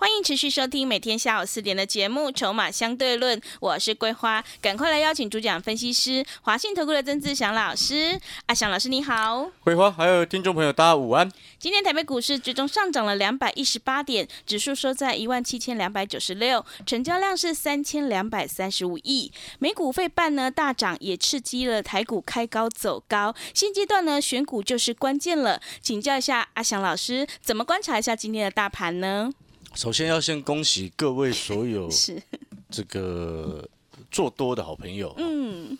[0.00, 8.18] 欢迎持续收听每天下午四点的节目《筹码相对论》，我是桂花，赶快来邀请主讲分析师华信投顾的曾志祥老师。
[8.46, 11.30] 阿祥老师你好，桂花还有听众朋友大家午安。
[11.58, 19.30] 今天台北股市最终上涨了两百一十八点，指数收在一万七千两百九十六，成交量是三千两百三十五亿。
[19.58, 23.34] 美股费半呢大涨，也刺激了台股开高走高。
[23.52, 29.30] 现阶段呢选股就是关键了，请教一下阿祥老师，怎么观察一下今天的大盘呢？
[29.74, 31.88] 首先要先恭喜各位所有，
[32.70, 33.68] 这个
[34.10, 35.14] 做多的好朋友。
[35.16, 35.76] 嗯，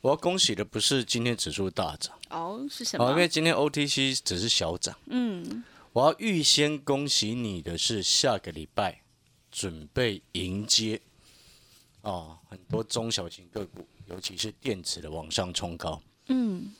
[0.00, 3.10] 我要恭喜的不是今天指数大涨，哦，是什好，么？
[3.12, 4.96] 因为今天 OTC 只是小涨。
[5.06, 9.02] 嗯，我要预先恭喜你的是下个礼拜
[9.52, 11.00] 准备迎接
[12.02, 16.00] 哦，很多中小型个股，尤其是电子的往上冲高。
[16.28, 16.72] 嗯，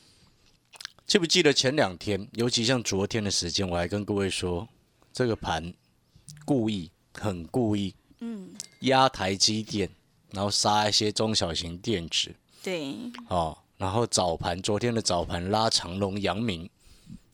[1.05, 4.67] 记不记得前两天，尤其像昨天的时间，我还跟各位说，
[5.13, 5.73] 这个盘
[6.45, 9.89] 故意很故意，嗯，压台积电，
[10.31, 12.35] 然后杀一些中小型电池。
[12.63, 12.95] 对，
[13.27, 16.69] 哦，然后早盘昨天的早盘拉长龙、阳明，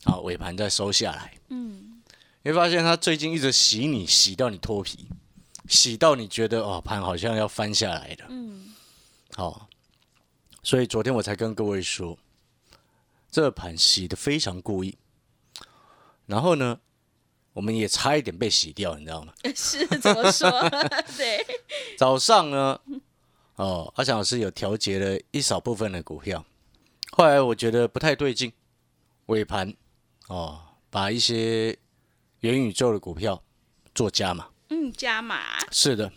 [0.04, 2.02] 啊，尾盘再收下来，嗯，
[2.42, 5.08] 你会发现他最近一直洗你，洗到你脱皮，
[5.68, 8.74] 洗到你觉得哦盘好像要翻下来了，嗯，
[9.34, 9.68] 好、
[10.62, 12.18] 所以昨天我才跟各位说，
[13.30, 14.96] 这盘洗的非常故意，
[16.26, 16.78] 然后呢，
[17.52, 19.32] 我们也差一点被洗掉，你知道吗？
[19.54, 20.50] 是怎么说？
[21.16, 21.44] 对，
[21.98, 22.80] 早上呢，
[23.56, 26.44] 哦，阿翔老师有调节了一少部分的股票，
[27.10, 28.52] 后来我觉得不太对劲，
[29.26, 29.74] 尾盘
[30.28, 30.60] 哦，
[30.90, 31.76] 把一些
[32.40, 33.42] 元宇宙的股票
[33.94, 34.48] 做加码。
[34.70, 36.10] 嗯，加码，是的，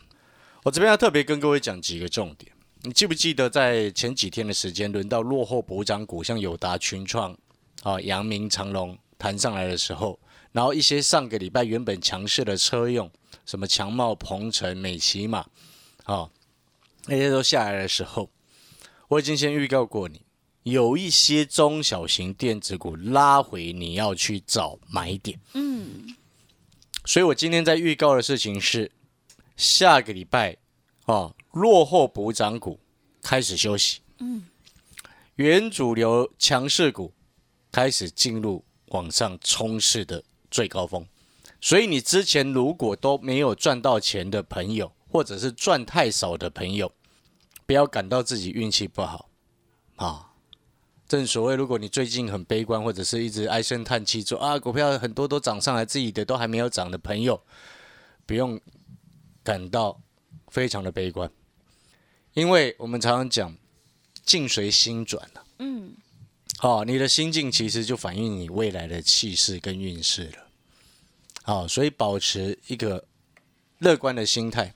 [0.63, 2.51] 我这边要特别跟各位讲几个重点。
[2.84, 7.35] 你记不记得在前几天的时间，轮到落后补涨股，像友达、群创、
[7.81, 10.18] 啊、阳明、长隆弹上来的时候，
[10.56, 13.12] 然后一些上个礼拜原本强势的车用，
[13.46, 15.46] 什么强茂、鹏程、美骑马，
[16.06, 16.30] 啊，
[17.08, 18.30] 那些都下来的时候，
[19.10, 20.22] 我已经先预告过你，
[20.64, 25.38] 有一些中小型电子股拉回，你要去找买点。
[25.56, 26.16] 嗯，
[27.04, 28.90] 所以我今天在预告的事情是，
[29.58, 30.56] 下个礼拜
[31.04, 32.80] 哦，落后补涨股
[33.22, 34.46] 开始休息，嗯，
[35.36, 37.12] 原主流强势股
[37.74, 40.24] 开始进入往上冲势的
[40.56, 41.06] 最高峰。
[41.60, 46.90] 所以你之前如果都没有赚到钱的朋友，或者是赚太少的朋友，
[47.66, 49.30] 不要感到自己运气不好
[49.98, 50.32] 啊。
[51.08, 57.42] 正所谓，如果你最近很悲观，或者是一直唉声叹气说啊，股票很多都涨上来，自己的都还没有涨的朋友，
[58.26, 58.60] 不用
[59.44, 60.02] 感到
[60.48, 61.30] 非常的悲观，
[62.34, 63.56] 因为我们常常讲
[64.24, 65.44] 境随心转啊。
[65.60, 65.96] 嗯，
[66.60, 70.44] 好、你的心境其实就反映你未来的气势跟运势了。
[71.45, 73.06] 好、所以保持一个
[73.78, 74.73] 乐观的心态。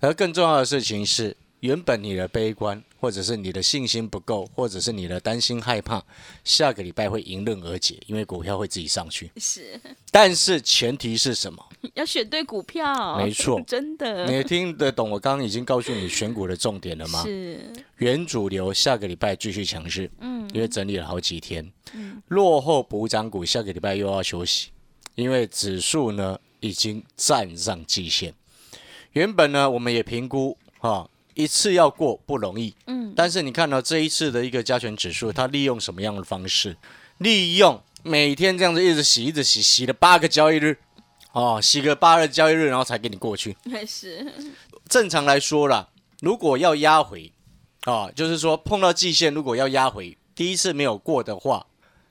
[0.00, 6.00] 而更重要的事情是，原本你的悲观，或者是你的信心不够，或者是你的担心害怕，
[6.44, 9.32] 下个礼拜会迎刃而解，因为股票会自己上去。
[9.36, 9.80] 是
[10.12, 11.68] 但是前提是什么？
[11.94, 17.24] 要选对股票，没错 真的你听得懂我刚刚已经告诉你选股的重点了吗？
[17.26, 21.68] 是，原主流下个礼拜继续强势，嗯因为整理了好几天。
[22.28, 24.70] 落后补涨股下个礼拜又要休息，
[25.18, 28.32] 因为指数呢已经站上季线。
[29.14, 36.76] 原本呢我们也评估哈、一次要过不容易，嗯，但是你看到这一次的一个加权指数，它利用什么样的方式？
[37.18, 40.78] 利用每天这样子一直洗，一直洗，洗了八个交易日，
[41.32, 43.56] 哦，洗个八个交易日，然后才给你过去。
[43.68, 44.24] 还是，
[44.88, 45.88] 正常来说啦，
[46.20, 47.32] 如果要压回，
[47.86, 51.66] 啊，就是说碰到季线，如果要压回，第一次没有过的话，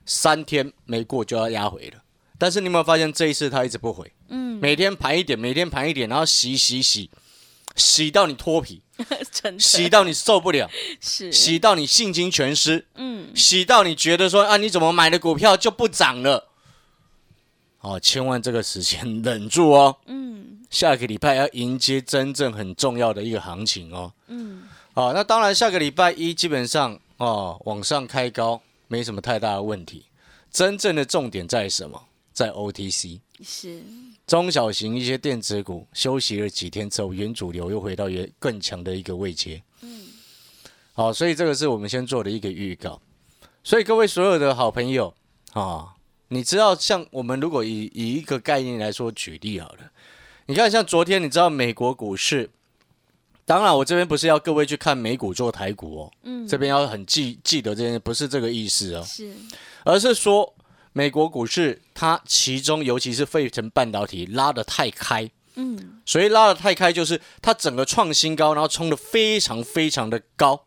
[0.06, 2.03] 三天没过就要压回了。
[2.38, 4.12] 但是你有没有发现这一次他一直不回？
[4.30, 7.10] 嗯，每天盘一点，每天盘一点，然后洗洗洗，
[7.75, 8.81] 洗到你脱皮，
[9.57, 10.69] 洗到你受不了，
[11.01, 16.50] 是，洗到你信心全失，嗯，洗到你觉得说啊，你怎么买的股票就不涨了？
[17.81, 19.95] 哦，千万这个时间忍住哦。
[20.07, 24.12] 嗯，下个礼拜要迎接真正很重要的一个行情哦。
[24.28, 24.63] 嗯，
[24.94, 30.06] 好、那当然下个礼拜一基本上哦往上开高没什么太大的问题。
[30.51, 32.06] 真正的重点在什么？
[32.38, 33.19] 在 OTC。
[33.44, 33.81] 是，
[34.28, 39.63] 中小型一些电子股休息了几天之后，原主流又回到原更强的一个位阶。
[39.81, 40.06] 嗯，
[40.94, 43.01] 好，所以这个是我们先做的一个预告。
[43.63, 45.12] 所以各位所有的好朋友
[45.54, 45.95] 啊，
[46.28, 49.92] 你知道，像我们如果以以一个概念来说举例好了，
[50.45, 52.51] 你看像昨天，你知道美国股市，
[53.45, 59.34] 当然我这边不是要各位去看美股做台股哦，嗯，这边要很记记得这件事，不是这个意思哦，是，
[59.84, 60.54] 而是说。
[60.97, 70.65] 美国股市，它其中尤其是费城半导体拉得太开，嗯，所以拉得太开就是它整个创新高，然后冲得非常非常的高，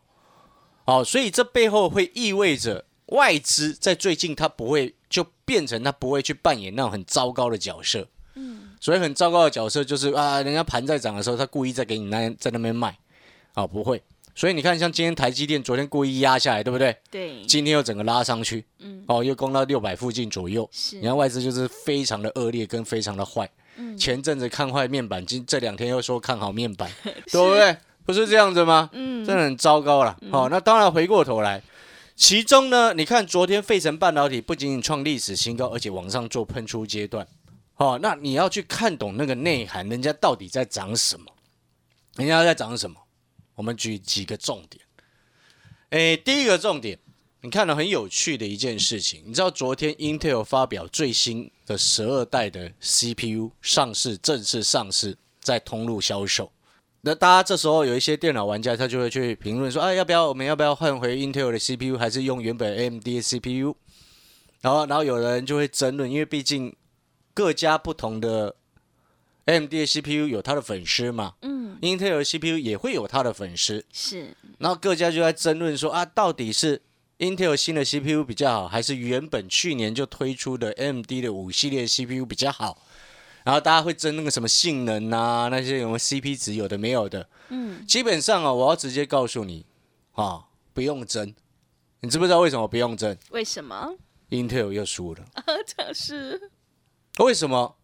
[0.85, 12.97] 哦，所以这背后会意味着外资在最近它不会就变成它不会去扮演那种很糟糕的角色，嗯，所以很糟糕的角色就是啊，人家盘在涨的时候，他故意在给你那在那边卖，
[13.53, 14.01] 啊，不会。
[14.41, 16.97] 所以你看，像今天台积电昨天故意压下来，对不对？
[17.11, 17.43] 对。
[17.45, 20.67] 今天又整个拉上去，嗯，哦，又攻到六百附近左右。
[20.71, 20.95] 是。
[20.95, 23.47] 你看外资就是非常的恶劣跟非常的坏。
[23.75, 23.95] 嗯。
[23.95, 26.89] 前阵子看坏面板，今这两天又说看好面板，
[27.31, 27.77] 对不对？
[28.03, 28.89] 不是这样子吗？
[28.93, 29.23] 嗯。
[29.23, 30.17] 真的很糟糕了。
[30.31, 31.61] 好，那当然回过头来，
[32.15, 37.27] 其中呢，你看昨天费城半导体不仅仅创历史新高，而且往上做喷出阶段。
[37.77, 41.27] 哦，那你要去看懂那个内涵，人家到底在涨什么？
[42.15, 42.97] 人家在涨什么？
[43.55, 44.83] 我们举几个重点，
[45.89, 46.97] 诶，第一个重点，
[47.41, 56.51] 你看到很有趣的一件事情，你知道昨天 Intel 发表最新的十二代的 CPU 上市，正式上市，在通路销售。
[57.01, 63.75] 那大家这时候有一些电脑玩家，他就会去评论说，啊，要不要我们要不要换回 Intel 的 CPU，还是用原本 AMD 的 CPU？
[64.61, 66.75] 然后，然后有人就会争论，因为毕竟
[67.33, 68.55] 各家不同的。
[69.45, 71.33] AMD 的 CPU 有它的粉丝嘛？
[71.41, 73.83] 嗯，Intel 的 CPU 也会有它的粉丝。
[73.91, 76.81] 是，然后各家就在争论说啊，到底是
[77.19, 82.81] Intel 新的 CPU 比较好，还是原本去年就推出的 AMD 的五系列 CPU 比较好？
[83.43, 87.27] 然后大家会争那个什么性能啊，那些什么 CP 值有的没有的。
[87.49, 89.65] 嗯，基本上啊，我要直接告诉你
[90.13, 91.33] 啊，不用争。
[92.01, 93.17] 你知不知道为什么不用争？
[93.31, 93.95] 为什么
[94.29, 95.25] ？Intel 又输了。
[95.33, 96.51] 啊这是
[97.17, 97.75] 为什么？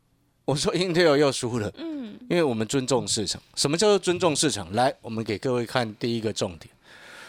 [0.48, 3.42] 我说 Intel 又输了，嗯，因为我们尊重市场。
[3.56, 4.72] 什么叫做尊重市场？
[4.72, 6.74] 来，我们给各位看第一个重点。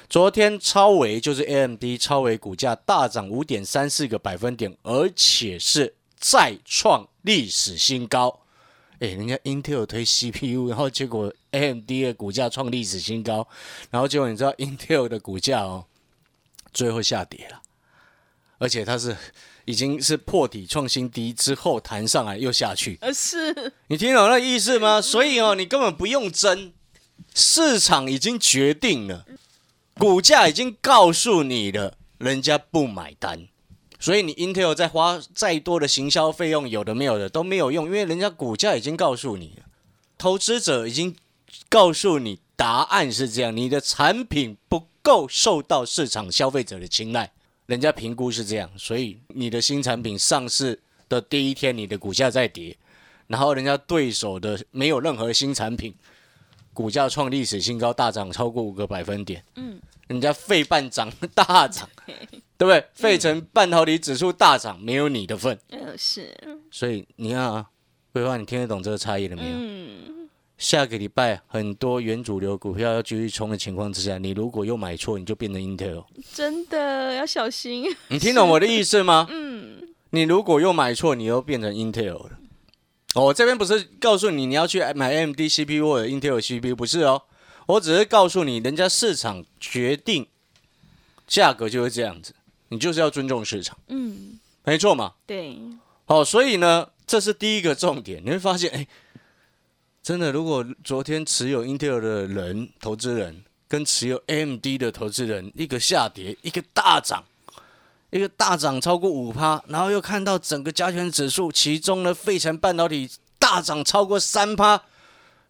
[0.08, 8.42] 昨天超维就是 AMD 超维股价大涨五点三四个百分点，而且是再创历史新高。
[9.00, 13.48] 哎，人家 Intel 推 CPU，然后结果 AMD 的股价创历史新高，
[13.90, 15.86] 然后结果你知道 Intel 的股价哦，
[16.72, 17.60] 最后下跌了，
[18.58, 19.16] 而且它是。
[19.68, 24.98] 已经是破底创新低之后弹上来又下去，呃，是你听懂那意思吗？
[24.98, 26.72] 所以哦，你根本不用争，
[27.34, 29.26] 市场已经决定了，
[29.98, 33.46] 股价已经告诉你了，人家不买单，
[34.00, 39.64] 所以你 Intel 再花再多的行销费用，有的没有的都没有用，因为人家股价已经告诉你了，
[40.16, 41.14] 投资者已经
[41.68, 47.32] 告诉你答案是这样，你的产品不够受到市场消费者的青睐。
[47.68, 52.74] 人家评估是这样，所以你的新产品上市的第一天，你的股价在跌，
[53.26, 55.94] 然后人家对手的没有任何新产品，
[56.72, 59.44] 股价创历史新高，大涨超过五个百分点。
[59.56, 61.86] 嗯，人家费半涨大涨，
[62.56, 62.82] 对不对？
[62.94, 65.58] 费城半导体指数大涨，没有你的份。
[65.68, 66.34] 嗯，是。
[66.70, 67.66] 所以你看啊，
[68.14, 69.56] 桂花，你听得懂这个差异了没有？
[69.58, 70.17] 嗯。
[70.58, 76.04] 下个礼拜很多原主流股票要继续冲的情况之下，你如果又买错，你就变成 Intel。
[76.34, 77.84] 真的要小心。
[78.08, 79.28] 你听懂我的意思吗？
[79.30, 79.88] 嗯。
[80.10, 82.30] 你如果又买错，你又变成 Intel 了。
[83.14, 87.22] 我这边不是告诉你你要去买 AMD CPU 或者 Intel CPU，不是哦。
[87.66, 90.26] 我只是告诉你，人家市场决定
[91.26, 92.34] 价格就是这样子，
[92.70, 93.78] 你就是要尊重市场。
[93.86, 95.12] 嗯，没错嘛。
[95.24, 95.56] 对。
[96.06, 98.20] 好，所以呢，这是第一个重点。
[98.24, 98.84] 你会发现，哎。
[100.02, 107.22] 真的，如果昨天持有 Intel 的人投资人跟持有 AMD 的投资人，一个下跌，一个大涨，
[108.10, 114.82] 一个大涨超过五趴，然后又看到整个加权指数，其中呢，费城半导体大涨超过三趴，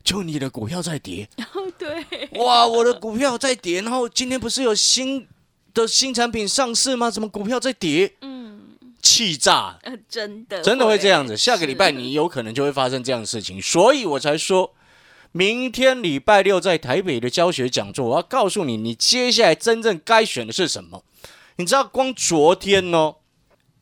[0.02, 1.28] 就你的股票在跌。
[1.54, 2.28] 哦，对。
[2.32, 5.28] 哇，我的股票在跌，然后今天不是有新
[5.72, 7.08] 的新产品上市吗？
[7.08, 8.12] 怎么股票在跌？
[8.22, 8.47] 嗯。
[9.08, 9.78] 气炸！
[10.06, 11.34] 真的，真的会这样子。
[11.34, 14.74] 下个礼拜你有可能就会发生这样的事情，所以我才说，
[15.32, 21.02] 明天礼拜六在台北的教学讲座，我要告诉你，你接下来真正该选的是什么。
[21.56, 23.14] 你知道，光昨天哦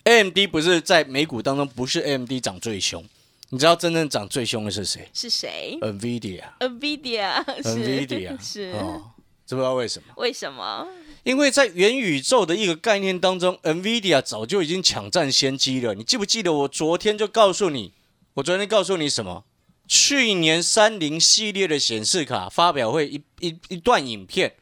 [0.05, 3.05] ，AMD 不是在美股当中不是 AMD 涨最凶，
[3.51, 5.09] 你知道真正涨最凶的是谁？
[5.13, 9.11] 是谁？NVIDIA，NVIDIA 是 哦，
[9.45, 10.07] 知不知道为什么？
[10.19, 10.87] 为什么？
[11.27, 15.93] 因为在元宇宙的一个概念当中，NVIDIA 早就已经抢占先机了。
[15.93, 17.93] 你记不记得我昨天就告诉你
[18.35, 19.43] 我昨天告诉你什么？
[19.89, 24.55] 去年三菱系列的显示卡发表会一一一段影片，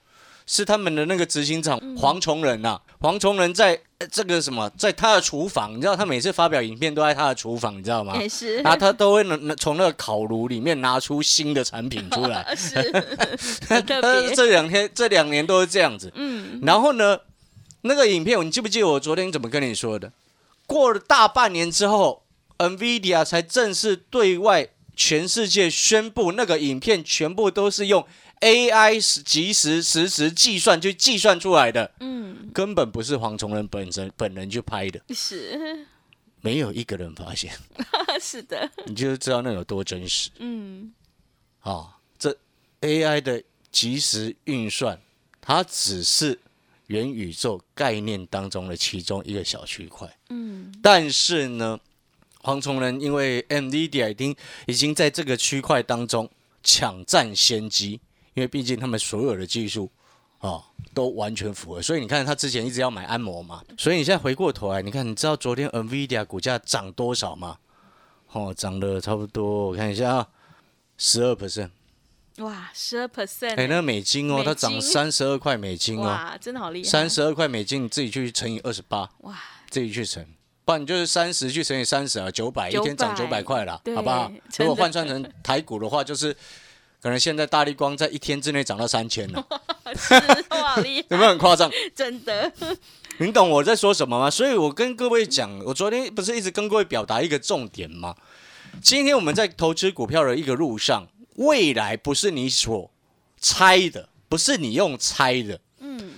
[0.46, 8.16] 是他们的那个执行长黄崇仁呐、黄崇仁在呃这个什么，在他的厨房，你知道他每次发表影片都在他的厨房，你知道吗？
[8.20, 12.44] 也是然后他都会拿拿从那个烤炉里面拿出新的产品出来。
[12.56, 12.92] 是
[14.34, 16.12] 这两天这两年都是这样子。
[16.14, 17.18] 嗯，然后呢，
[17.82, 20.12] 那个影片你记不记得我昨天怎么跟你说的？
[20.66, 22.22] 过了大半年之后
[22.58, 28.06] ，NVIDIA 才正式对外全世界宣布，那个影片全部都是用
[28.40, 35.86] AI 实即时实时计算去计算出来的，嗯，根本不是黄崇仁本身本人去拍的，是。
[36.40, 37.50] 没有一个人发现，
[38.20, 40.28] 是的，你就知道那有多真实。
[40.40, 40.92] 嗯，
[41.60, 41.96] 啊！
[42.18, 42.36] 这
[42.82, 45.00] AI 的即时运算，
[45.40, 46.38] 它只是
[46.88, 50.06] 元宇宙概念当中的其中一个小区块。
[50.28, 51.80] 嗯，但是呢，
[52.44, 54.36] 黄崇仁因为 NVIDIA 已经
[54.66, 56.30] 已经在这个区块当中
[56.62, 57.98] 抢占先机，
[58.34, 59.90] 因为毕竟他们所有的技术
[60.40, 67.56] 哦都完全符合，所以你看他之前一直要买安摩嘛，所以你现在回过头来，你看你知道昨天 NVIDIA 股价涨多少吗？
[68.32, 70.28] 哦，涨了差不多，我看一下啊，
[70.98, 71.70] 十二 percent，
[72.38, 79.38] 哇，十二 percent，哎，那个美金哦，美它涨金三十二块美金哦，哇，真的好厉害，三十二块美金，你自己去乘以二十八，哇，
[79.70, 80.26] 自己去乘，
[80.64, 84.32] 不然你就是三十去乘以三十啊，九百一天涨九百块啦，好不好？
[84.58, 86.34] 如果换算成台股的话，就是
[87.02, 89.46] 可能现在大力光在一天之内涨到三千了，
[90.50, 91.70] 哇，厉害， 有没有很夸张？
[91.94, 92.50] 真的，
[93.18, 94.30] 你懂我在说什么吗？
[94.30, 98.14] 所以我跟各位讲，我昨天不是一直跟各位表达一个重点吗？
[98.82, 101.06] 今天我们在投资股票的一个路上，
[101.36, 102.90] 未来不是你所
[103.38, 105.60] 猜的，不是你用猜的，嗯，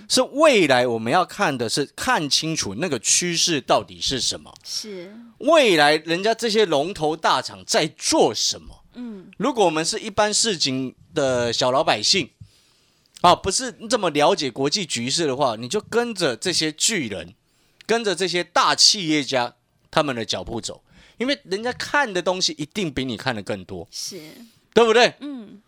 [0.09, 4.53] 是未来我们要看的是看清楚那个趋势到底是什么。
[4.63, 8.83] 是，未来人家这些龙头大厂在做什么？
[8.93, 12.29] 嗯，如果我们是一般市井的小老百姓，
[13.21, 17.35] 啊，不是这么了解国际局势的话，你就跟着这些巨人，
[17.85, 19.55] 跟着这些大企业家
[19.91, 20.83] 他们的脚步走，
[21.17, 24.19] 因为人家看的东西一定比你看的更多，是，
[24.73, 25.13] 对不对？
[25.19, 25.61] 嗯，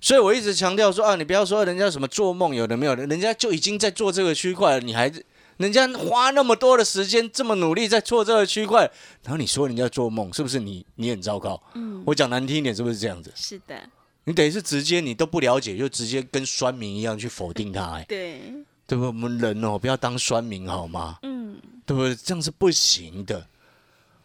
[0.00, 5.12] 所以我一直强调说啊，你不要说人家什么做梦有的没有的，人家就已经在做这个区块了，你还
[5.58, 8.90] 人家花那么多的时间这么努力在做这个区块，
[9.22, 11.62] 然后你说人家做梦，是不是你你很糟糕？
[11.74, 13.30] 嗯，我讲难听一点，是不是这样子？
[13.36, 13.78] 是的，
[14.24, 18.40] 你等于是直接你都不了解，就直接跟酸民一样去否定他、哎，对，
[18.86, 19.06] 对不对？
[19.06, 21.18] 我们人哦，不要当酸民好吗？
[21.22, 22.14] 嗯，对不对？
[22.14, 23.46] 这样是不行的。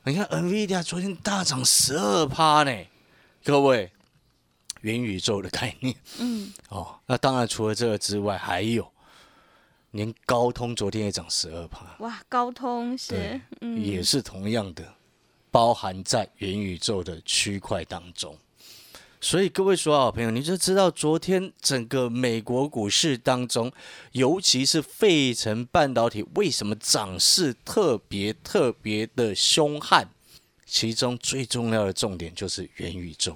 [0.06, 2.72] 你看 NVIDIA 昨天大涨十二趴呢，
[3.44, 3.92] 各位，
[4.86, 7.00] 元宇宙的概念嗯，哦。
[7.08, 8.88] 那当然除了这个之外，还有
[9.92, 14.94] 连高通昨天也涨十二趴，哇，高通是，嗯，也是同样的，
[15.50, 18.38] 包含在元宇宙的区块当中。
[19.22, 23.72] 所以各位所有好朋友，你就知道昨天整个美国股市当中，
[24.12, 30.08] 尤其是费城半导体为什么涨势特别特别的凶悍？
[30.68, 33.36] 其中最重要的重点就是元宇宙，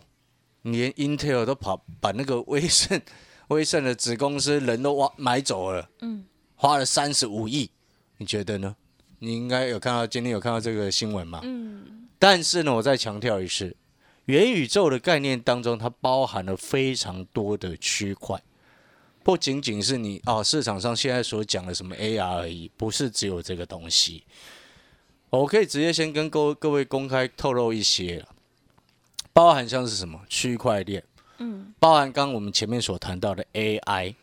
[0.63, 3.01] 连 Intel 都跑把那个威盛
[3.47, 6.25] 威盛的子公司人都挖买走了，嗯，
[6.55, 7.71] 花了三十五亿，
[8.17, 8.75] 你觉得呢？
[9.19, 11.41] 你应该有看到今天有看到这个新闻吗？
[11.43, 13.75] 嗯，但是呢，我再强调一次，
[14.25, 18.41] 元宇宙的概念当中，它包含了非常多的区块，
[19.23, 24.23] 不仅仅是你哦市场上现在所讲的什么 AR 而已，不是只有这个东西。
[25.31, 28.29] 我可以直接先跟各位各位公开透露一些了，
[29.33, 31.03] 包含像是什么区块链，
[31.37, 34.15] 嗯，包含刚刚我们前面所谈到的 AI，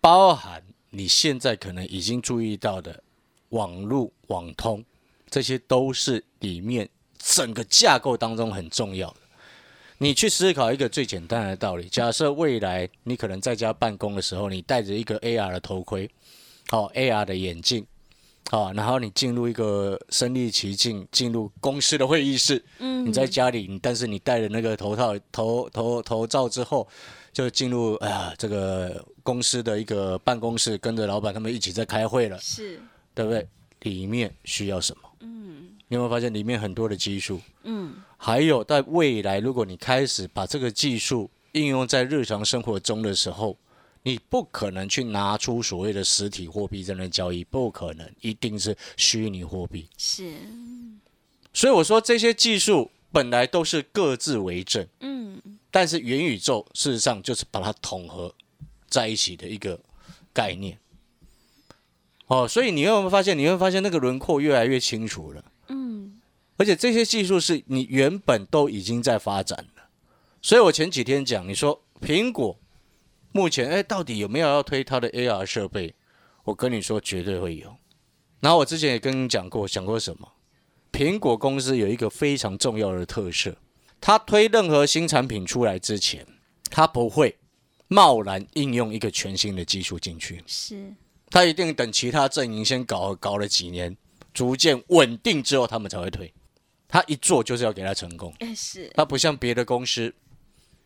[0.00, 3.02] 包含你现在可能已经注意到的
[3.48, 4.84] 网络网通，
[5.28, 9.16] 这些都是里面整个架构当中很重要的。
[9.98, 16.10] 你去思考一个最简单的道理：假设未来你可能在家办公的时候，你戴着一个 AR 的头盔，
[16.68, 17.86] 好、AR 的眼镜，
[18.50, 26.86] 好、然后你进入一个身临其境，进入公司的会议室，嗯，你在家里，你但是你戴了那个头套头头头罩之后，
[27.32, 32.80] 就进入哎呀这个公司的一个办公室，跟着老板他们一起在开会了，是，
[33.14, 33.48] 对不对？
[33.80, 35.08] 里面需要什么？
[35.20, 37.40] 嗯你有没有发现里面很多的技术？
[37.64, 43.56] 嗯，还有在未来，如果你开始把这个技术应用在日常生活中的时候，
[44.04, 49.88] 你不可能去拿出所谓的实体货币在那交易，不可能，一定是虚拟货币。
[49.96, 50.34] 是，
[51.54, 54.86] 所以我说这些技术本来都是各自为政。
[55.00, 58.32] 嗯但是元宇宙事实上就是把它统合
[58.88, 59.80] 在一起的一个
[60.32, 60.78] 概念。
[62.26, 63.36] 哦，所以你有没有发现？
[63.36, 65.44] 你会发现那个轮廓越来越清楚了。
[65.68, 66.20] 嗯，
[66.58, 69.88] 而且这些技术是你原本都已经在发展了。
[70.40, 72.56] 所以我前几天讲，你说苹果
[73.36, 75.92] 目前哎到底有没有要推它的 AR 设备？
[76.44, 77.76] 我跟你说绝对会有。
[78.38, 80.32] 然后我之前也跟你讲过，讲过什么？
[80.92, 83.56] 苹果公司有一个非常重要的特色，
[84.00, 86.24] 它推任何新产品出来之前，
[86.70, 87.36] 它不会
[87.88, 90.40] 贸然应用一个全新的技术进去。
[90.46, 90.94] 是，
[91.28, 93.96] 它一定等其他阵营先搞搞了几年，
[94.32, 96.32] 逐渐稳定之后，他们才会推。
[96.86, 100.14] 他一做就是要给他成功，哎是，他不像别的公司，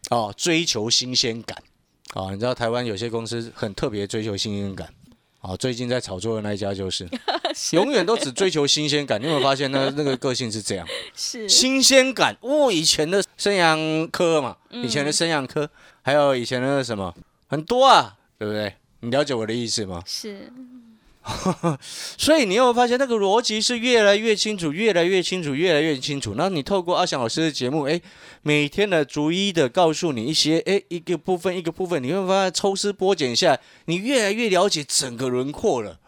[0.08, 1.62] 哦，追求新鲜感。
[2.18, 4.92] 哦，你知道台湾有些公司很特别追求新鲜感。
[5.40, 7.08] 啊，最近在炒作的那一家就是，
[7.70, 9.20] 永远都只追求新鲜感。
[9.20, 10.86] 你有没有发现那那个个性是这样？
[11.14, 13.78] 是新鲜感哦，以前的生阳
[14.10, 15.70] 科嘛，以前的生阳科，
[16.02, 17.14] 还有以前的什么，
[17.46, 18.74] 很多啊，对不对？
[19.00, 20.02] 你了解我的意思吗？
[20.04, 20.52] 是，
[22.16, 26.34] 所以你有没有发现那个逻辑是越来越清楚，越来越清楚，越来越清楚？
[26.36, 28.00] 那你透过阿翔老师的节目，哎，
[28.42, 36.00] 每天的逐一的告诉你一些，哎，一个部分一个部分，你会发现抽丝剥茧下来，你越来越了解整个轮廓了。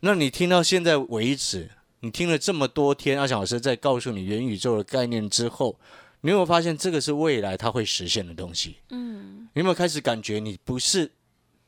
[0.00, 5.78] 那你听到现在为止，你听了这么多天阿翔老师在告诉你元宇宙的概念之后，
[6.22, 8.76] 你有没有发现这个是未来它会实现的东西？
[8.90, 11.10] 嗯，你有没有开始感觉你不是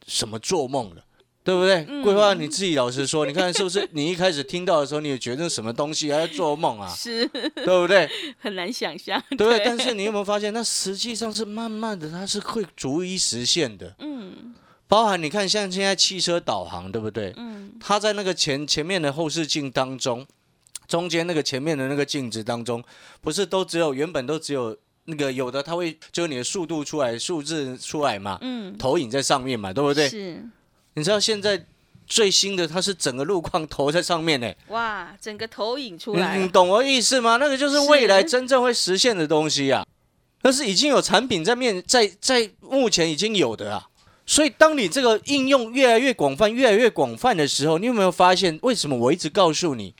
[0.07, 1.05] 什么做梦了，
[1.45, 1.85] 对不对？
[2.03, 3.87] 桂花，你自己老实说，你看是不是？
[3.93, 8.09] 你一开始听到的时候，你也觉得什么东西还在做梦啊，是对不对？
[8.39, 9.61] 很难想象，对不对？
[9.63, 13.95] 但是你有没有发现，那实际上是慢慢的，它是会逐一实现的。
[13.99, 14.55] 嗯
[14.87, 17.33] 包含你看，像现在汽车导航，对不对？
[17.37, 20.25] 嗯，它在那个前前面的后视镜当中，
[20.87, 22.85] 中间那个前面的那个镜子当中，
[23.21, 30.09] 不是都只有原本都只有那个有的，它会就是你的速度出来，数字出来嘛，嗯，投影在上面嘛，对不对？
[30.09, 30.45] 是，
[30.95, 31.65] 你知道现在
[32.07, 36.37] 最新的它是整个路况投在上面呢，哇，整个投影出来。
[36.37, 37.37] 了，你懂我意思吗？
[37.37, 39.87] 那个就是是未来真正会实现的东西啊，
[40.43, 43.89] 那是已经有产品在面在在目前已经有的啊。
[44.27, 49.95] 所以，当你这个应用越来越广泛、越来越广泛的时候，你有没有发现，为什么我一直告诉你，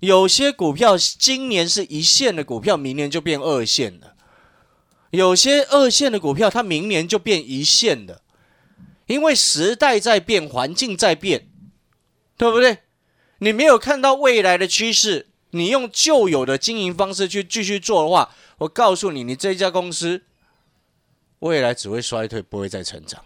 [0.00, 4.08] 有些股票今年是一线的股票，明年就变二线了；
[5.10, 8.20] 有些二线的股票，它明年就变一线了，
[9.12, 11.48] 因为时代在变，环境在变，
[12.36, 12.78] 对不对？
[13.38, 20.22] 你没有看到未来的趋势，你用旧有的经营方式去继续做的话，我告诉你，你这家公司
[21.40, 23.24] 未来只会衰退，不会再成长。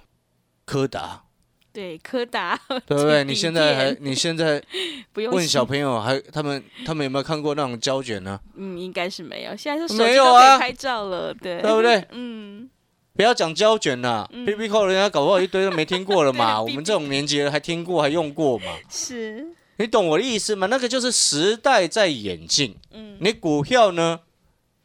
[0.64, 1.25] 柯达，
[1.73, 3.23] 对，柯达， 对不对？
[3.25, 4.62] 你现在还你现在
[5.12, 8.40] 不用问小朋友还他们他们有没有看过那种胶卷呢？
[8.57, 12.07] 嗯，应该是没有，现在是手没机都可有啊以拍照了，对，对不对？
[12.12, 12.70] 嗯，
[13.16, 16.61] 不要讲胶卷啦嗯，B B 扣人家搞不好一堆都没听过了嘛。
[16.62, 18.64] 我们这种年纪的还听过还用过嘛？
[18.90, 19.46] 是，
[19.77, 20.66] 你懂我的意思吗？
[20.66, 22.77] 那个就是时代在演进。
[22.90, 24.20] 嗯，你股票呢，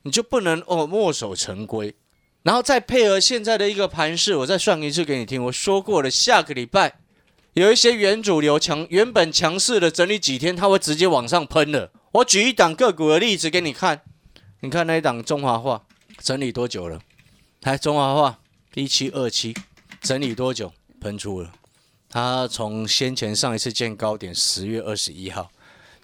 [0.03, 1.95] 你就不能哦墨守成规，
[2.43, 5.43] 然后再配合现在的一个盘势，我再算一次给你听。
[5.45, 6.99] 我说过了，下个礼拜
[7.53, 11.91] 有一些原主流强原本强势的整理几天，它会直接往上喷的。
[12.11, 14.01] 我举一档个股的例子给你看，
[14.61, 15.81] 你看那一档中华化
[16.21, 16.99] 整理多久了？
[17.63, 18.39] 来，中华化
[18.73, 19.53] 一七二七
[20.01, 20.71] 整理多久？
[21.01, 21.51] 喷出了。
[22.09, 25.51] 它从先前上一次见高点十月二十一号。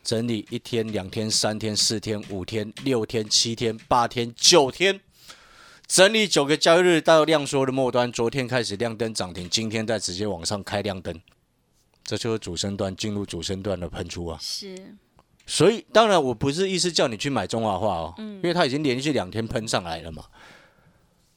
[0.03, 4.99] 整理一天、两天、三天、四天、五天、六天、七天、八天、九天，
[5.87, 11.19] 整理九个交易日到量缩的末端，昨天开始亮灯涨停，今天再直接往上开亮灯，
[12.03, 14.37] 这就是主升段进入主升段的喷出啊！
[14.39, 14.95] 是，
[15.47, 20.25] 所以当然我不是意思叫你去买中华化哦，嗯因为它已经连续两天喷上来了嘛。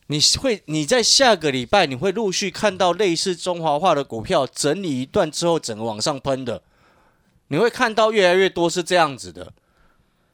[0.09, 6.62] 你会你在下个礼拜你会陆续看到类似中华化的股票整理一段之后，整个往上喷的。
[7.49, 9.53] 你会看到越来越多是这样子的，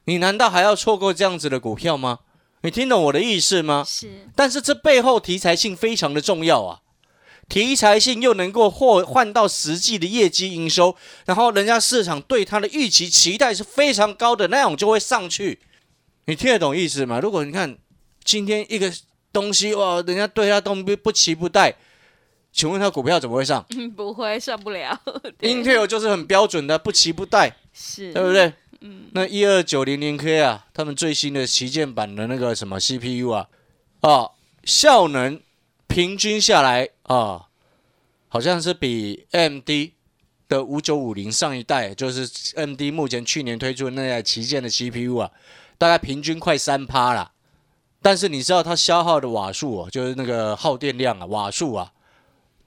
[0.05, 2.21] 你难道还要错过这样子的股票吗？
[2.63, 3.85] 你听懂我的意思吗？
[3.87, 6.81] 是，但是这背后题材性非常的重要啊，
[7.49, 15.59] 题材性又能够获换到实际的业绩营收，然后人家市场对它的预期期待是非常高的，那种就会上去。
[16.27, 17.21] 你听得懂意思吗？
[17.21, 17.77] 如果你看
[18.25, 18.91] 今天一个
[19.35, 21.75] 东西哇，人家对他都不不期不待，
[22.53, 23.63] 请问他股票怎么会上？
[23.77, 24.99] 嗯， 不会上不了，
[25.43, 28.33] Intel 就是很标准的不期不待，是，对不？
[28.33, 28.53] 对？
[28.81, 33.49] 嗯，那一二九零零 K 啊，他们最新的旗舰版的那个什么 CPU 啊，
[34.01, 34.31] 啊，
[34.65, 35.41] 效能
[35.89, 37.47] 平均下来啊，
[38.29, 39.71] 好像是比 AMD
[40.49, 45.31] 的五九五零上一代，就是 AMD 目前去年推出的那台旗舰的 CPU 啊，
[45.79, 47.33] 大概平均快三趴啦。
[48.05, 51.91] 但是你知道它消耗的瓦数哦，就是那个耗电量啊，瓦数啊，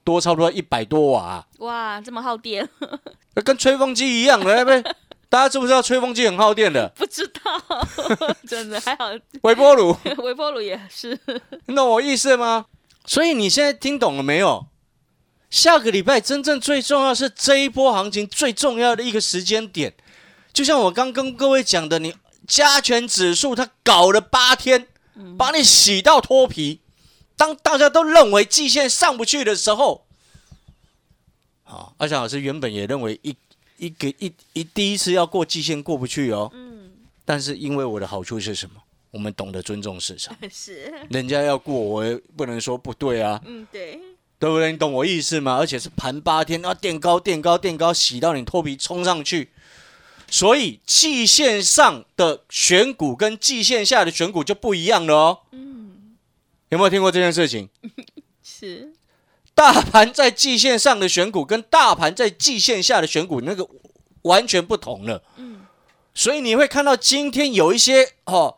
[0.02, 2.68] 多差不多一百多瓦、啊，哇，这么耗电，
[3.36, 4.94] 那跟吹风机一样的，对不对？
[5.28, 6.88] 大家知不知道吹风机很耗电的？
[6.98, 7.62] 不知道，
[8.48, 9.04] 真的还好，
[9.42, 11.16] 微波炉，微波炉也是。
[11.66, 12.66] 你懂我意思吗？
[13.06, 14.66] 所以你现在听懂了没有？
[15.50, 19.94] 下个礼拜真正最重要是这一波行情最重要的一个时间点，
[20.52, 22.12] 就像我刚跟各位讲的，你
[22.44, 24.88] 加权指数它搞了八天，
[25.36, 26.80] 把你洗到脱皮。
[27.36, 30.04] 当大家都认为季线上不去的时候，
[31.62, 33.36] 好，阿翔老师原本也认为一
[33.76, 36.90] 一个一一第一次要过季线过不去哦，嗯，
[37.24, 38.82] 但是因为我的好处是什么？
[39.12, 44.00] 我们懂得尊重市场， 是，人家要过，我也不能说不对啊，嗯，对，
[44.38, 44.72] 对不对？
[44.72, 45.56] 你懂我意思吗？
[45.56, 49.50] 而且是盘八天，啊垫高、垫高、垫高，洗到你脱皮冲上去。
[50.28, 55.38] 所以季线上的选股跟季线下的选股就不一样了哦。
[55.52, 56.16] 嗯，
[56.68, 57.68] 有没有听过这件事情？
[58.42, 58.92] 是，
[59.54, 63.66] 大盘在季线上的选股跟大盘在季线下的选股那个
[64.22, 65.22] 完全不同了。
[65.36, 65.62] 嗯，
[66.14, 68.56] 所以你会看到今天有一些哦。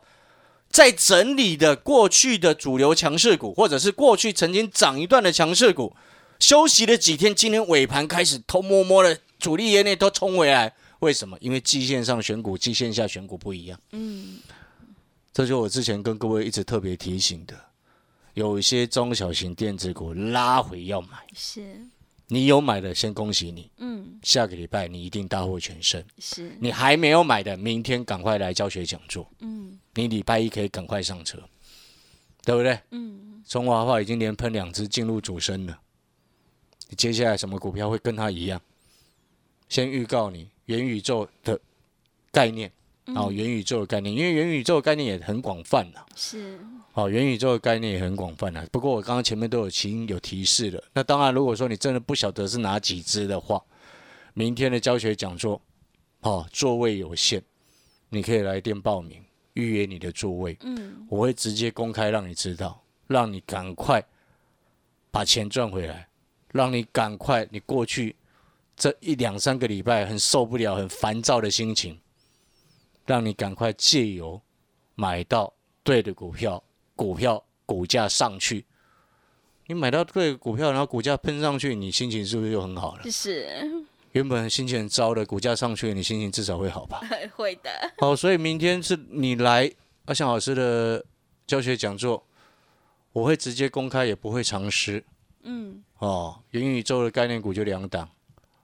[0.73, 5.93] 在整理的过去的主流强势股，或者是过去曾经涨一段的强势股，
[6.39, 11.37] 休息了几天，今天尾盘开始偷摸摸的主力业内都冲回来，为什么？
[11.41, 13.79] 因为季线上选股、季线下选股不一样。
[13.91, 14.39] 嗯，
[15.33, 17.59] 这就我之前跟各位一直特别提醒的，
[18.33, 21.27] 有一些中小型电子股拉回要买。
[21.35, 21.85] 是。
[22.27, 23.69] 你有买的，先恭喜你。
[23.77, 26.01] 嗯，下个礼拜你一定大获全胜。
[26.19, 29.29] 是，你还没有买的，明天赶快来教学讲座。
[29.39, 31.37] 嗯，你礼拜一可以赶快上车，
[32.45, 32.79] 对不对？
[32.91, 35.77] 嗯，中华化已经连喷两只进入主升了。
[36.87, 38.61] 你接下来什么股票会跟它一样？
[39.67, 41.59] 先预告你元宇宙的
[42.31, 42.71] 概念。
[43.15, 46.05] 哦，元宇宙的概念，因为元宇宙的概念也很广泛呐。
[46.15, 46.57] 是。
[46.93, 48.65] 哦，元宇宙的概念也很广泛呐。
[48.71, 50.81] 不过我刚刚前面都有提有提示了。
[50.93, 53.61] 那当然，如果说你真的不晓得是哪几只的话，
[54.33, 55.59] 明天的教学讲座，
[56.21, 57.41] 哦，座位有限，
[58.09, 59.21] 你可以来电报名
[59.53, 60.55] 预约你的座位。
[60.61, 61.05] 嗯。
[61.09, 64.01] 我会直接公开让你知道，让你赶快
[65.09, 66.07] 把钱赚回来，
[66.53, 68.15] 让你赶快你过去
[68.81, 71.99] 这一两三个礼拜很受不了、很烦躁的心情。
[73.05, 74.41] 让你赶快借由
[74.95, 76.63] 买到对的股票，
[76.95, 78.65] 股票股价上去，
[79.67, 83.03] 你买到对的股票，然后股价喷上去，你心情是不是就很好了？
[83.11, 83.47] 是。
[84.13, 87.01] 原本心情很糟的，股价上去，你心情至少会好吧？
[87.37, 87.69] 会的。
[87.99, 89.71] 好，所以明天是你来
[90.05, 91.05] 阿翔老师的
[91.45, 92.25] 教学讲座，
[93.13, 95.03] 我会直接公开，也不会藏私。
[95.43, 95.83] 嗯。
[95.99, 98.09] 哦，元宇宙的概念股就两档，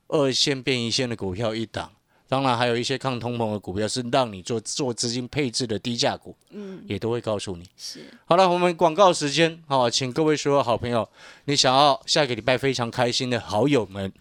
[0.07, 1.91] 二线变一线的股票一档。
[2.29, 7.63] 当然，还有一些抗通膨的股票是让你做做资金配置的低价股，嗯，也都会告诉你。
[7.77, 11.07] 是，好了，我们广告时间，好，请各位所有好朋友，
[11.45, 14.11] 你想要下个礼拜非常开心的好友们，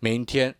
[0.00, 0.52] 明天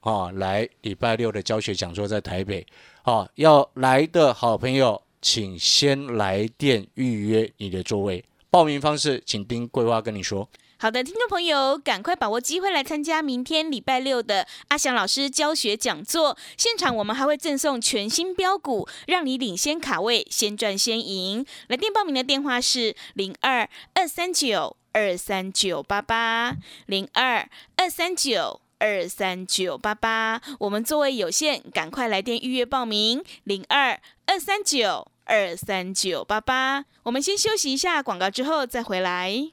[0.00, 2.66] 啊来礼拜六的教学讲座在台北，
[3.04, 10.46] 啊，要来的好朋友，请先来电预约你的座位，报名方式请丁桂花跟你说。
[10.82, 16.36] 好的，听众朋友，赶快把握机会来参加明天礼拜六的阿翔老师教学讲座。
[16.56, 21.46] 现场我们还会赠送全新标股，让你领先卡位，先赚先赢。
[21.68, 30.42] 来电报名的电话是零二二三九二三九八八零二二三九二三九八八。
[30.58, 36.84] 我们座位有限，赶快来电预约报名零二二三九二三九八八。
[37.04, 39.52] 我们先休息一下广告，之后再回来。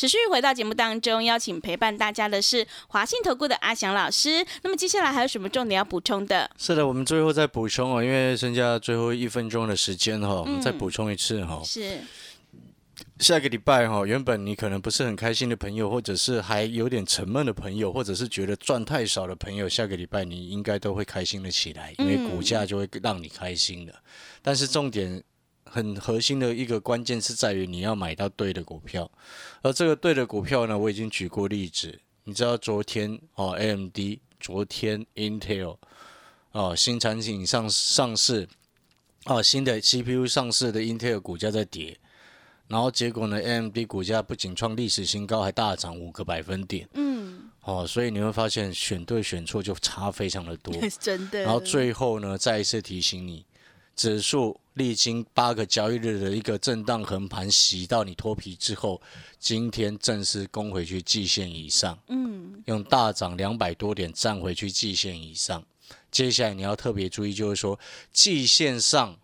[0.00, 4.42] 持续回到节目当中，邀请陪伴大家的是华信投顾的阿翔老师。
[4.62, 6.50] 那么接下来还有什么重点要补充的？
[6.56, 11.60] 是的，我们最后再补充哦，因为剩下最后一分钟的时间哈，我们再补充一次哈。
[11.62, 11.98] 是
[13.18, 23.94] 下个礼拜哈，原本你可能不是很开心的朋友，或者是还有点沉闷的朋友，或者是觉得赚太少的朋友，下个礼拜你应该都会开心的起来，因为股价就会让你开心的。
[24.40, 25.22] 但是重点。
[25.72, 29.08] 很核心的一个关键是在于你要买到对的股票，
[29.62, 32.00] 而这个对的股票呢，我已经举过例子。
[32.24, 33.96] 你知道昨天哦，AMD，
[34.40, 35.76] 昨天 Intel，
[36.52, 38.48] 哦，新产品上上市，
[39.26, 41.96] 哦，新的 CPU 上市的 Intel 股价在跌，
[42.68, 46.88] 然后结果呢，AMD 股价不仅创历史新高，还大涨五个百分点。
[46.94, 50.74] 嗯，哦，所以你会发现选对选错就差非常的多。
[51.00, 51.42] 真的。
[51.42, 53.44] 然后最后呢，再一次提醒你，
[54.00, 58.98] 指数历经八个交易日的一个震荡横盘，洗到你脱皮之后，
[59.38, 65.62] 今天正式攻回去季线以上，嗯，用大涨两百多点站回去季线以上。
[66.10, 67.78] 接下来你要特别注意，就是说
[68.10, 69.14] 季线上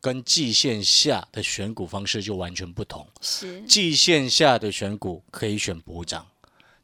[0.00, 3.04] 跟季线下的选股方式就完全不同。
[3.20, 6.24] 是季线下的选股可以选补涨，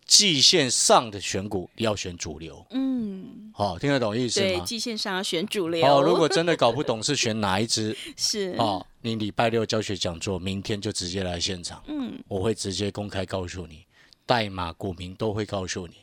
[0.07, 2.67] 季线上的选股要选主流。
[2.71, 3.02] 嗯，
[3.55, 4.65] 好、听得懂意思对，吗？
[4.65, 5.87] 季线上要选主流。
[5.87, 13.85] 哦，如果真的搞不懂是选哪一只 是哦，你礼拜六教学讲座，明天就直接来现场，嗯，我会直接公开告诉你，
[14.25, 15.95] 代码股民都会告诉你，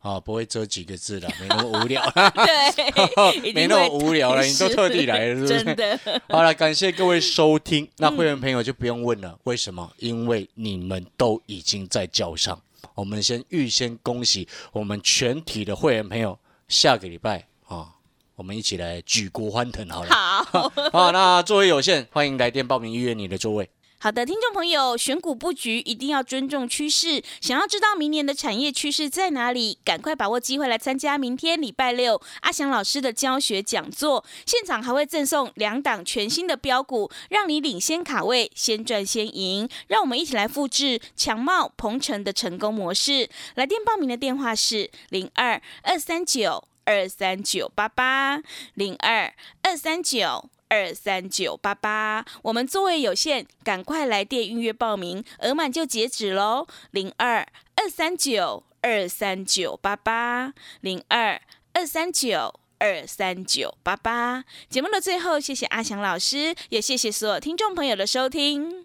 [0.00, 5.64] 啊、不会遮几个字的，没那么无聊， 对， 没那么会无聊了，你都特地来了，是不是？
[5.64, 7.88] 真的，好了，感谢各位收听。
[7.98, 9.92] 那会员朋友就不用问了，为什么？
[9.98, 12.60] 因为你们都已经在叫上。
[12.94, 16.38] 我们先预先恭喜我们全体的会员朋友，
[16.68, 17.94] 下个礼拜啊，
[18.36, 20.10] 我们一起来举国欢腾好了。
[20.10, 20.72] 好。
[20.92, 23.68] 好，那座位有限，欢迎来电报名预约你的座位。
[24.04, 27.22] 好的，听众朋友，选股布局一定要尊重趋势。
[27.40, 39.66] 想要知道明年的产业趋势在哪里，赶快把握机会来参加明天礼拜六阿翔老师的教学讲座，现场还会赠送两档全新的标股，让你领先卡位，先赚先赢。
[39.86, 43.30] 让我们一起来复制强茂、鹏程的成功模式。
[43.54, 48.42] 来电报名的电话是零二二三九二三九八八
[48.74, 50.50] 零二二三九。
[50.74, 56.66] 二三九八八，我们座位有限，赶快来电预约报名，额满就截止喽。
[56.90, 61.40] 零二二三九二三九八八，零二
[61.74, 64.44] 二三九二三九八八。
[64.68, 68.84] 节目的最后，谢谢阿翔老师，也谢谢所有听众朋友的收听。